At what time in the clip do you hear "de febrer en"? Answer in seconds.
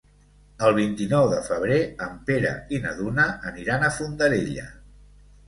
1.33-2.15